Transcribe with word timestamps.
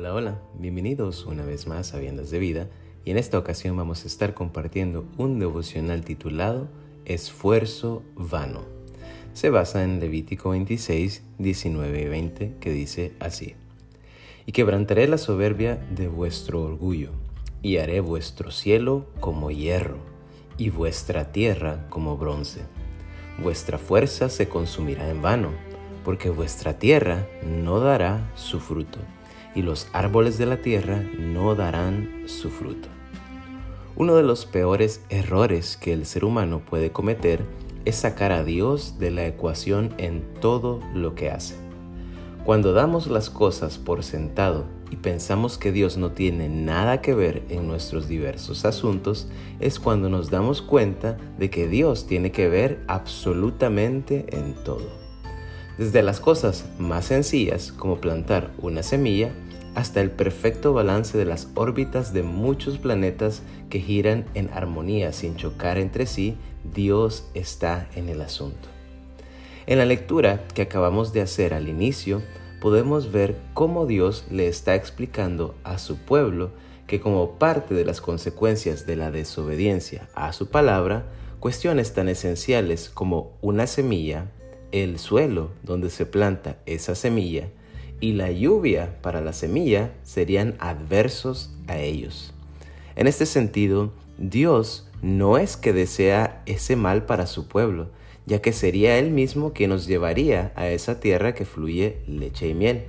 Hola, 0.00 0.14
hola, 0.14 0.38
bienvenidos 0.54 1.26
una 1.26 1.44
vez 1.44 1.66
más 1.66 1.92
a 1.92 1.98
Viandas 1.98 2.30
de 2.30 2.38
Vida 2.38 2.68
y 3.04 3.10
en 3.10 3.18
esta 3.18 3.38
ocasión 3.38 3.76
vamos 3.76 4.02
a 4.02 4.06
estar 4.06 4.32
compartiendo 4.32 5.04
un 5.18 5.38
devocional 5.38 6.06
titulado 6.06 6.68
Esfuerzo 7.04 8.02
Vano. 8.14 8.64
Se 9.34 9.50
basa 9.50 9.84
en 9.84 10.00
Levítico 10.00 10.52
26, 10.52 11.22
19 11.36 12.00
y 12.00 12.08
20 12.08 12.54
que 12.60 12.72
dice 12.72 13.12
así. 13.20 13.56
Y 14.46 14.52
quebrantaré 14.52 15.06
la 15.06 15.18
soberbia 15.18 15.76
de 15.94 16.08
vuestro 16.08 16.62
orgullo 16.62 17.10
y 17.60 17.76
haré 17.76 18.00
vuestro 18.00 18.52
cielo 18.52 19.04
como 19.20 19.50
hierro 19.50 19.98
y 20.56 20.70
vuestra 20.70 21.30
tierra 21.30 21.86
como 21.90 22.16
bronce. 22.16 22.62
Vuestra 23.42 23.76
fuerza 23.76 24.30
se 24.30 24.48
consumirá 24.48 25.10
en 25.10 25.20
vano, 25.20 25.50
porque 26.06 26.30
vuestra 26.30 26.78
tierra 26.78 27.28
no 27.44 27.80
dará 27.80 28.32
su 28.34 28.60
fruto 28.60 28.98
y 29.54 29.62
los 29.62 29.88
árboles 29.92 30.38
de 30.38 30.46
la 30.46 30.58
tierra 30.58 31.02
no 31.18 31.54
darán 31.54 32.24
su 32.26 32.50
fruto. 32.50 32.88
Uno 33.96 34.14
de 34.14 34.22
los 34.22 34.46
peores 34.46 35.02
errores 35.08 35.76
que 35.76 35.92
el 35.92 36.06
ser 36.06 36.24
humano 36.24 36.62
puede 36.68 36.90
cometer 36.90 37.44
es 37.84 37.96
sacar 37.96 38.32
a 38.32 38.44
Dios 38.44 38.98
de 38.98 39.10
la 39.10 39.26
ecuación 39.26 39.94
en 39.98 40.22
todo 40.40 40.80
lo 40.94 41.14
que 41.14 41.30
hace. 41.30 41.56
Cuando 42.44 42.72
damos 42.72 43.06
las 43.08 43.28
cosas 43.28 43.78
por 43.78 44.02
sentado 44.02 44.64
y 44.90 44.96
pensamos 44.96 45.58
que 45.58 45.72
Dios 45.72 45.98
no 45.98 46.12
tiene 46.12 46.48
nada 46.48 47.02
que 47.02 47.14
ver 47.14 47.42
en 47.50 47.66
nuestros 47.66 48.08
diversos 48.08 48.64
asuntos, 48.64 49.28
es 49.60 49.78
cuando 49.78 50.08
nos 50.08 50.30
damos 50.30 50.62
cuenta 50.62 51.18
de 51.38 51.50
que 51.50 51.68
Dios 51.68 52.06
tiene 52.06 52.32
que 52.32 52.48
ver 52.48 52.82
absolutamente 52.86 54.24
en 54.30 54.54
todo 54.64 55.00
desde 55.80 56.02
las 56.02 56.20
cosas 56.20 56.66
más 56.78 57.06
sencillas 57.06 57.72
como 57.72 58.02
plantar 58.02 58.50
una 58.58 58.82
semilla 58.82 59.32
hasta 59.74 60.00
el 60.00 60.10
perfecto 60.10 60.72
balance 60.72 61.16
de 61.16 61.24
las 61.24 61.48
órbitas 61.54 62.12
de 62.12 62.22
muchos 62.22 62.78
planetas 62.78 63.42
que 63.68 63.80
giran 63.80 64.24
en 64.34 64.50
armonía 64.52 65.12
sin 65.12 65.36
chocar 65.36 65.78
entre 65.78 66.06
sí, 66.06 66.36
Dios 66.74 67.28
está 67.34 67.88
en 67.94 68.08
el 68.08 68.20
asunto. 68.20 68.68
En 69.66 69.78
la 69.78 69.84
lectura 69.84 70.44
que 70.54 70.62
acabamos 70.62 71.12
de 71.12 71.20
hacer 71.20 71.54
al 71.54 71.68
inicio, 71.68 72.22
podemos 72.60 73.12
ver 73.12 73.36
cómo 73.54 73.86
Dios 73.86 74.26
le 74.30 74.48
está 74.48 74.74
explicando 74.74 75.54
a 75.64 75.78
su 75.78 75.96
pueblo 75.96 76.50
que 76.86 77.00
como 77.00 77.38
parte 77.38 77.74
de 77.74 77.84
las 77.84 78.00
consecuencias 78.00 78.84
de 78.84 78.96
la 78.96 79.12
desobediencia 79.12 80.08
a 80.14 80.32
su 80.32 80.50
palabra, 80.50 81.06
cuestiones 81.38 81.94
tan 81.94 82.08
esenciales 82.08 82.90
como 82.90 83.32
una 83.40 83.68
semilla, 83.68 84.26
el 84.72 84.98
suelo 84.98 85.50
donde 85.62 85.88
se 85.88 86.04
planta 86.04 86.58
esa 86.66 86.94
semilla 86.94 87.48
y 88.00 88.12
la 88.12 88.30
lluvia 88.30 88.96
para 89.02 89.20
la 89.20 89.32
semilla 89.32 89.92
serían 90.02 90.54
adversos 90.58 91.54
a 91.66 91.78
ellos. 91.78 92.32
En 92.96 93.06
este 93.06 93.26
sentido, 93.26 93.92
Dios 94.18 94.88
no 95.02 95.38
es 95.38 95.56
que 95.56 95.72
desea 95.72 96.42
ese 96.46 96.76
mal 96.76 97.06
para 97.06 97.26
su 97.26 97.48
pueblo, 97.48 97.88
ya 98.26 98.40
que 98.40 98.52
sería 98.52 98.98
Él 98.98 99.10
mismo 99.10 99.52
quien 99.52 99.70
nos 99.70 99.86
llevaría 99.86 100.52
a 100.56 100.68
esa 100.68 101.00
tierra 101.00 101.34
que 101.34 101.44
fluye 101.44 101.98
leche 102.06 102.48
y 102.48 102.54
miel, 102.54 102.84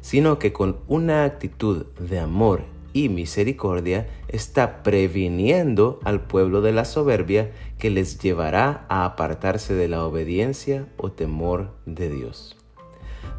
sino 0.00 0.38
que 0.38 0.52
con 0.52 0.76
una 0.86 1.24
actitud 1.24 1.86
de 1.98 2.18
amor 2.18 2.62
y 2.92 3.08
misericordia 3.08 4.06
está 4.28 4.82
previniendo 4.82 5.98
al 6.04 6.20
pueblo 6.26 6.60
de 6.60 6.72
la 6.72 6.84
soberbia 6.84 7.50
que 7.78 7.90
les 7.90 8.18
llevará 8.18 8.86
a 8.88 9.04
apartarse 9.04 9.74
de 9.74 9.88
la 9.88 10.04
obediencia 10.04 10.86
o 10.96 11.10
temor 11.10 11.70
de 11.86 12.08
Dios. 12.08 12.56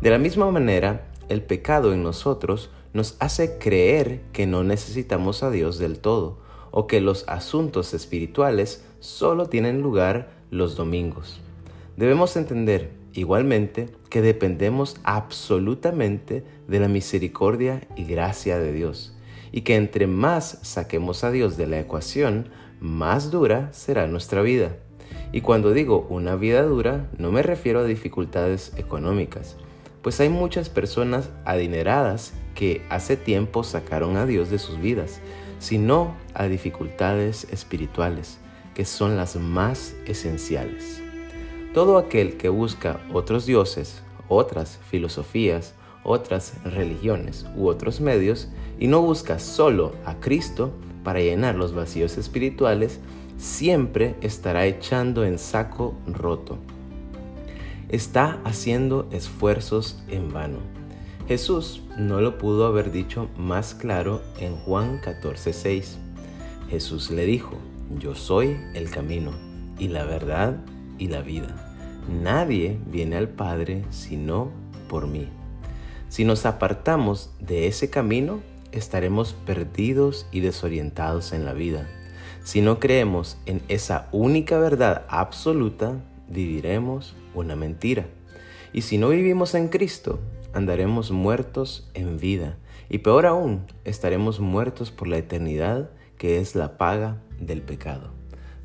De 0.02 0.10
la 0.10 0.18
misma 0.18 0.52
manera, 0.52 1.08
el 1.30 1.42
pecado 1.42 1.94
en 1.94 2.04
nosotros 2.04 2.70
nos 2.94 3.16
hace 3.20 3.58
creer 3.58 4.22
que 4.32 4.48
no 4.48 4.64
necesitamos 4.64 5.44
a 5.44 5.52
Dios 5.52 5.78
del 5.78 6.00
todo 6.00 6.40
o 6.72 6.88
que 6.88 7.02
los 7.02 7.28
asuntos 7.28 7.94
espirituales 7.94 8.86
solo 9.00 9.48
tienen 9.48 9.82
lugar 9.82 10.32
los 10.52 10.76
domingos. 10.76 11.40
Debemos 11.98 12.36
entender 12.36 12.92
igualmente 13.14 13.90
que 14.10 14.22
dependemos 14.22 14.98
absolutamente 15.04 16.44
de 16.68 16.80
la 16.80 16.88
misericordia 16.88 17.88
y 17.96 18.04
gracia 18.06 18.60
de 18.60 18.74
Dios 18.74 19.16
y 19.52 19.62
que 19.62 19.76
entre 19.76 20.08
más 20.08 20.60
saquemos 20.64 21.24
a 21.24 21.32
Dios 21.32 21.56
de 21.56 21.68
la 21.68 21.80
ecuación, 21.80 22.50
más 22.82 23.32
dura 23.32 23.72
será 23.72 24.06
nuestra 24.06 24.42
vida. 24.42 24.76
Y 25.32 25.42
cuando 25.42 25.72
digo 25.72 26.06
una 26.10 26.36
vida 26.36 26.64
dura, 26.64 27.10
no 27.18 27.32
me 27.32 27.42
refiero 27.42 27.80
a 27.80 27.86
dificultades 27.86 28.74
económicas, 28.78 29.56
pues 30.06 30.20
hay 30.20 30.30
muchas 30.30 30.70
personas 30.70 31.32
adineradas 31.46 32.34
que 32.54 32.84
hace 32.92 33.18
tiempo 33.18 33.64
sacaron 33.64 34.18
a 34.18 34.28
Dios 34.28 34.52
de 34.52 34.60
sus 34.60 34.80
vidas, 34.80 35.20
sino 35.58 36.14
a 36.36 36.46
dificultades 36.46 37.48
espirituales, 37.52 38.38
que 38.76 38.86
son 38.86 39.18
las 39.18 39.36
más 39.36 39.96
esenciales. 40.06 41.02
Todo 41.74 41.98
aquel 41.98 42.38
que 42.38 42.50
busca 42.50 43.00
otros 43.14 43.48
dioses, 43.48 44.04
otras 44.28 44.78
filosofías, 44.92 45.74
otras 46.04 46.54
religiones 46.64 47.48
u 47.56 47.68
otros 47.68 48.00
medios 48.00 48.50
y 48.80 48.86
no 48.86 49.02
busca 49.02 49.40
solo 49.40 49.94
a 50.06 50.20
Cristo 50.20 50.72
para 51.04 51.20
llenar 51.20 51.56
los 51.56 51.74
vacíos 51.74 52.20
espirituales, 52.20 53.00
siempre 53.40 54.14
estará 54.22 54.68
echando 54.68 55.26
en 55.26 55.40
saco 55.40 55.96
roto. 56.06 56.60
Está 57.90 58.40
haciendo 58.44 59.08
esfuerzos 59.12 60.02
en 60.08 60.34
vano. 60.34 60.60
Jesús 61.28 61.82
no 61.98 62.22
lo 62.22 62.38
pudo 62.38 62.66
haber 62.66 62.92
dicho 62.92 63.30
más 63.38 63.74
claro 63.74 64.22
en 64.40 64.56
Juan 64.56 65.02
14:6. 65.02 65.98
Jesús 66.70 67.12
le 67.12 67.26
dijo, 67.26 67.58
yo 68.00 68.16
soy 68.16 68.58
el 68.74 68.90
camino 68.90 69.32
y 69.78 69.88
la 69.88 70.06
verdad 70.06 70.58
y 70.98 71.08
la 71.08 71.22
vida. 71.22 71.74
Nadie 72.24 72.80
viene 72.88 73.18
al 73.18 73.30
Padre 73.30 73.84
sino 73.90 74.52
por 74.90 75.08
mí. 75.08 75.28
Si 76.10 76.26
nos 76.26 76.46
apartamos 76.46 77.32
de 77.40 77.68
ese 77.68 77.90
camino, 77.90 78.40
estaremos 78.72 79.34
perdidos 79.34 80.28
y 80.32 80.40
desorientados 80.40 81.34
en 81.34 81.46
la 81.46 81.54
vida. 81.54 81.88
Si 82.44 82.62
no 82.62 82.80
creemos 82.80 83.38
en 83.46 83.62
esa 83.68 84.08
única 84.12 84.60
verdad 84.60 85.06
absoluta, 85.08 85.96
viviremos 86.28 87.16
una 87.34 87.56
mentira. 87.56 88.08
Y 88.74 88.82
si 88.82 88.98
no 88.98 89.10
vivimos 89.10 89.56
en 89.56 89.70
Cristo, 89.70 90.20
andaremos 90.54 91.12
muertos 91.12 91.90
en 91.94 92.18
vida. 92.18 92.58
Y 92.90 93.00
peor 93.00 93.26
aún, 93.26 93.66
estaremos 93.84 94.40
muertos 94.40 94.92
por 94.92 95.08
la 95.08 95.18
eternidad, 95.18 95.90
que 96.18 96.40
es 96.40 96.56
la 96.56 96.78
paga 96.78 97.22
del 97.40 97.62
pecado. 97.62 98.12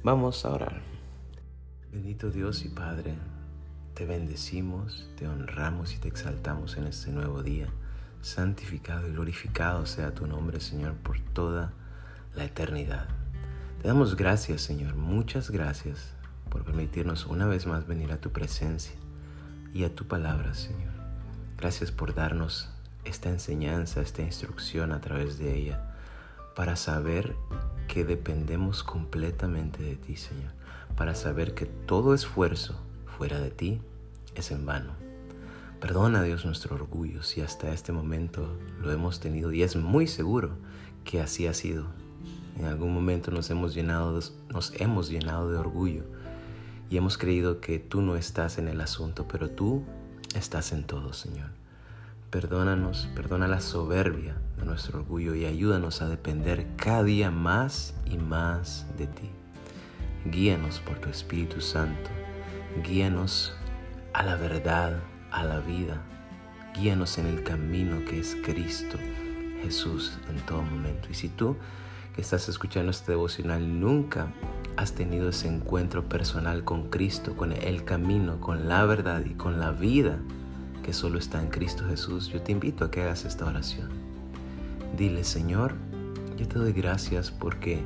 Vamos 0.02 0.44
a 0.44 0.50
orar. 0.50 0.80
Bendito 1.92 2.30
Dios 2.30 2.64
y 2.64 2.68
Padre 2.68 3.14
te 3.94 4.06
bendecimos, 4.06 5.06
te 5.18 5.28
honramos 5.28 5.94
y 5.94 5.98
te 5.98 6.08
exaltamos 6.08 6.78
en 6.78 6.86
este 6.86 7.10
nuevo 7.10 7.42
día. 7.42 7.68
Santificado 8.22 9.06
y 9.06 9.12
glorificado 9.12 9.84
sea 9.84 10.14
tu 10.14 10.26
nombre, 10.26 10.60
Señor, 10.60 10.94
por 10.94 11.20
toda 11.20 11.74
la 12.34 12.44
eternidad. 12.44 13.08
Te 13.82 13.88
damos 13.88 14.16
gracias, 14.16 14.62
Señor, 14.62 14.94
muchas 14.94 15.50
gracias 15.50 16.14
por 16.50 16.64
permitirnos 16.64 17.26
una 17.26 17.46
vez 17.46 17.66
más 17.66 17.86
venir 17.86 18.12
a 18.12 18.20
tu 18.20 18.30
presencia 18.30 18.94
y 19.72 19.84
a 19.84 19.94
tu 19.94 20.06
palabra, 20.06 20.54
Señor. 20.54 20.92
Gracias 21.56 21.92
por 21.92 22.14
darnos 22.14 22.68
esta 23.04 23.30
enseñanza, 23.30 24.00
esta 24.00 24.22
instrucción 24.22 24.92
a 24.92 25.00
través 25.00 25.38
de 25.38 25.56
ella, 25.56 25.94
para 26.54 26.76
saber 26.76 27.36
que 27.88 28.04
dependemos 28.04 28.82
completamente 28.82 29.82
de 29.82 29.96
ti, 29.96 30.16
Señor, 30.16 30.52
para 30.96 31.14
saber 31.14 31.54
que 31.54 31.66
todo 31.66 32.14
esfuerzo 32.14 32.78
fuera 33.16 33.38
de 33.40 33.50
ti 33.50 33.80
es 34.34 34.50
en 34.50 34.66
vano. 34.66 34.92
Perdona 35.80 36.22
Dios 36.22 36.44
nuestro 36.44 36.74
orgullo 36.74 37.22
si 37.22 37.40
hasta 37.40 37.72
este 37.72 37.92
momento 37.92 38.58
lo 38.82 38.92
hemos 38.92 39.18
tenido 39.18 39.50
y 39.52 39.62
es 39.62 39.76
muy 39.76 40.06
seguro 40.06 40.50
que 41.04 41.20
así 41.22 41.46
ha 41.46 41.54
sido. 41.54 41.86
En 42.58 42.66
algún 42.66 42.92
momento 42.92 43.30
nos 43.30 43.48
hemos 43.50 43.74
llenado 43.74 44.20
nos 44.50 44.74
hemos 44.78 45.08
llenado 45.08 45.50
de 45.50 45.56
orgullo 45.56 46.04
y 46.90 46.96
hemos 46.96 47.16
creído 47.16 47.60
que 47.60 47.78
tú 47.78 48.02
no 48.02 48.16
estás 48.16 48.58
en 48.58 48.66
el 48.66 48.80
asunto, 48.80 49.28
pero 49.28 49.48
tú 49.48 49.84
estás 50.34 50.72
en 50.72 50.82
todo, 50.82 51.12
Señor. 51.12 51.50
Perdónanos, 52.30 53.08
perdona 53.14 53.46
la 53.46 53.60
soberbia 53.60 54.36
de 54.58 54.64
nuestro 54.64 54.98
orgullo 54.98 55.34
y 55.36 55.46
ayúdanos 55.46 56.02
a 56.02 56.08
depender 56.08 56.66
cada 56.76 57.04
día 57.04 57.30
más 57.30 57.94
y 58.04 58.18
más 58.18 58.86
de 58.98 59.06
ti. 59.06 59.30
Guíanos 60.26 60.80
por 60.80 60.98
tu 60.98 61.08
Espíritu 61.08 61.60
Santo. 61.60 62.10
Guíanos 62.84 63.54
a 64.12 64.24
la 64.24 64.34
verdad, 64.34 65.00
a 65.30 65.44
la 65.44 65.60
vida. 65.60 66.02
Guíanos 66.74 67.18
en 67.18 67.26
el 67.26 67.44
camino 67.44 68.04
que 68.04 68.18
es 68.18 68.36
Cristo 68.44 68.98
Jesús 69.62 70.18
en 70.28 70.36
todo 70.46 70.62
momento. 70.62 71.08
Y 71.10 71.14
si 71.14 71.28
tú 71.28 71.56
que 72.14 72.20
estás 72.20 72.48
escuchando 72.48 72.90
este 72.90 73.12
devocional 73.12 73.80
nunca 73.80 74.32
has 74.80 74.94
tenido 74.94 75.28
ese 75.28 75.46
encuentro 75.46 76.08
personal 76.08 76.64
con 76.64 76.88
Cristo, 76.88 77.36
con 77.36 77.52
el 77.52 77.84
camino, 77.84 78.40
con 78.40 78.66
la 78.66 78.86
verdad 78.86 79.22
y 79.26 79.34
con 79.34 79.60
la 79.60 79.72
vida 79.72 80.18
que 80.82 80.94
solo 80.94 81.18
está 81.18 81.42
en 81.42 81.50
Cristo 81.50 81.84
Jesús, 81.86 82.28
yo 82.28 82.40
te 82.40 82.52
invito 82.52 82.86
a 82.86 82.90
que 82.90 83.02
hagas 83.02 83.26
esta 83.26 83.44
oración. 83.44 83.90
Dile, 84.96 85.22
Señor, 85.22 85.74
yo 86.38 86.48
te 86.48 86.58
doy 86.58 86.72
gracias 86.72 87.30
porque 87.30 87.82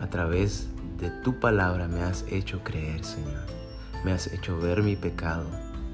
a 0.00 0.08
través 0.08 0.68
de 0.98 1.10
tu 1.22 1.38
palabra 1.38 1.86
me 1.86 2.02
has 2.02 2.24
hecho 2.28 2.60
creer, 2.64 3.04
Señor. 3.04 3.46
Me 4.04 4.10
has 4.10 4.26
hecho 4.26 4.58
ver 4.58 4.82
mi 4.82 4.96
pecado, 4.96 5.46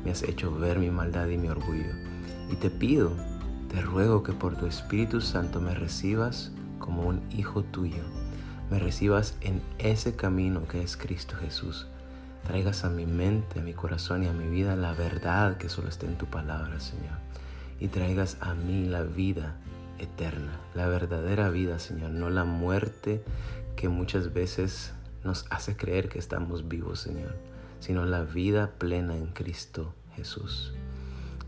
me 0.03 0.13
has 0.13 0.23
hecho 0.23 0.51
ver 0.51 0.79
mi 0.79 0.91
maldad 0.91 1.29
y 1.29 1.37
mi 1.37 1.49
orgullo. 1.49 1.93
Y 2.51 2.57
te 2.57 2.71
pido, 2.71 3.13
te 3.69 3.83
ruego 3.83 4.23
que 4.23 4.33
por 4.33 4.57
tu 4.57 4.65
Espíritu 4.65 5.21
Santo 5.21 5.61
me 5.61 5.75
recibas 5.75 6.53
como 6.79 7.03
un 7.03 7.21
hijo 7.31 7.63
tuyo, 7.65 8.03
me 8.73 8.79
recibas 8.79 9.37
en 9.43 9.61
ese 9.79 10.17
camino 10.17 10.67
que 10.67 10.83
es 10.83 10.97
Cristo 10.97 11.37
Jesús. 11.37 11.87
Traigas 12.47 12.85
a 12.85 12.89
mi 12.89 13.05
mente, 13.05 13.61
a 13.61 13.63
mi 13.63 13.75
corazón 13.75 14.23
y 14.23 14.29
a 14.29 14.33
mi 14.33 14.49
vida 14.49 14.77
la 14.77 14.95
verdad 14.95 15.59
que 15.59 15.69
solo 15.69 15.91
está 15.91 16.07
en 16.07 16.17
tu 16.17 16.25
palabra, 16.25 16.81
Señor. 16.81 17.19
Y 17.81 17.89
traigas 17.89 18.39
a 18.41 18.55
mí 18.55 18.87
la 18.87 19.03
vida 19.03 19.57
eterna, 19.99 20.59
la 20.75 20.87
verdadera 20.87 21.51
vida, 21.51 21.79
Señor, 21.79 22.13
no 22.13 22.31
la 22.31 22.45
muerte 22.45 23.23
que 23.77 23.91
muchas 23.91 24.33
veces 24.33 24.95
nos 25.23 25.45
hace 25.51 25.77
creer 25.77 26.09
que 26.09 26.19
estamos 26.19 26.67
vivos, 26.67 26.99
Señor, 26.99 27.37
sino 27.79 28.07
la 28.07 28.23
vida 28.23 28.71
plena 28.79 29.15
en 29.15 29.27
Cristo 29.27 29.95
Jesús. 30.17 30.73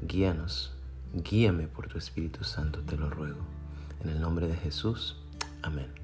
Guíanos, 0.03 0.75
guíame 1.15 1.69
por 1.69 1.88
tu 1.88 1.97
Espíritu 1.97 2.44
Santo, 2.44 2.81
te 2.81 2.99
lo 2.99 3.09
ruego. 3.09 3.41
En 4.03 4.11
el 4.11 4.20
nombre 4.20 4.47
de 4.47 4.56
Jesús, 4.56 5.17
amén. 5.62 6.04